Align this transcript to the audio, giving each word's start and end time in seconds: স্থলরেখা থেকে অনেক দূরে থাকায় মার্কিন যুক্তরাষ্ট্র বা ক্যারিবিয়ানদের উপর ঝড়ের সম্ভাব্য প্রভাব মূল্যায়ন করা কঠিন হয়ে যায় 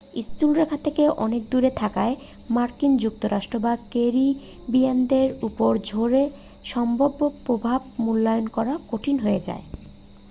স্থলরেখা 0.23 0.77
থেকে 0.77 1.03
অনেক 1.17 1.41
দূরে 1.51 1.71
থাকায় 1.81 2.15
মার্কিন 2.49 2.91
যুক্তরাষ্ট্র 2.97 3.55
বা 3.59 3.73
ক্যারিবিয়ানদের 3.91 5.27
উপর 5.47 5.71
ঝড়ের 5.89 6.29
সম্ভাব্য 6.65 7.19
প্রভাব 7.45 7.79
মূল্যায়ন 8.03 8.47
করা 8.49 8.73
কঠিন 8.91 9.15
হয়ে 9.19 9.41
যায় 9.47 9.63